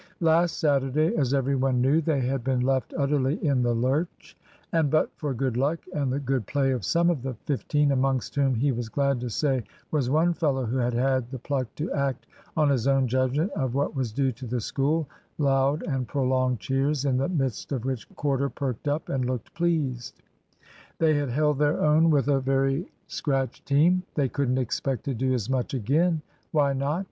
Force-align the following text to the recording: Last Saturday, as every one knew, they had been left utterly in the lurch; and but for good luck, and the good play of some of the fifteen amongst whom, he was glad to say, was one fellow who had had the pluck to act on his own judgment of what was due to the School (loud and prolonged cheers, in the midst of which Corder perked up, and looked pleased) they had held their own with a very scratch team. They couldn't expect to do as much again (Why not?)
Last 0.19 0.57
Saturday, 0.57 1.15
as 1.15 1.31
every 1.31 1.55
one 1.55 1.79
knew, 1.79 2.01
they 2.01 2.21
had 2.21 2.43
been 2.43 2.61
left 2.61 2.91
utterly 2.97 3.35
in 3.45 3.61
the 3.61 3.75
lurch; 3.75 4.35
and 4.71 4.89
but 4.89 5.11
for 5.15 5.31
good 5.31 5.57
luck, 5.57 5.77
and 5.93 6.11
the 6.11 6.19
good 6.19 6.47
play 6.47 6.71
of 6.71 6.83
some 6.83 7.11
of 7.11 7.21
the 7.21 7.35
fifteen 7.45 7.91
amongst 7.91 8.33
whom, 8.33 8.55
he 8.55 8.71
was 8.71 8.89
glad 8.89 9.19
to 9.19 9.29
say, 9.29 9.63
was 9.91 10.09
one 10.09 10.33
fellow 10.33 10.65
who 10.65 10.77
had 10.77 10.95
had 10.95 11.29
the 11.29 11.37
pluck 11.37 11.67
to 11.75 11.91
act 11.91 12.25
on 12.57 12.67
his 12.69 12.87
own 12.87 13.05
judgment 13.07 13.51
of 13.51 13.75
what 13.75 13.95
was 13.95 14.11
due 14.11 14.31
to 14.31 14.47
the 14.47 14.59
School 14.59 15.07
(loud 15.37 15.83
and 15.83 16.07
prolonged 16.07 16.59
cheers, 16.59 17.05
in 17.05 17.17
the 17.17 17.29
midst 17.29 17.71
of 17.71 17.85
which 17.85 18.09
Corder 18.15 18.49
perked 18.49 18.87
up, 18.87 19.07
and 19.07 19.25
looked 19.25 19.53
pleased) 19.53 20.23
they 20.97 21.13
had 21.13 21.29
held 21.29 21.59
their 21.59 21.79
own 21.79 22.09
with 22.09 22.27
a 22.27 22.39
very 22.41 22.91
scratch 23.05 23.63
team. 23.65 24.01
They 24.15 24.29
couldn't 24.29 24.57
expect 24.57 25.03
to 25.03 25.13
do 25.13 25.31
as 25.35 25.47
much 25.47 25.75
again 25.75 26.23
(Why 26.51 26.73
not?) 26.73 26.99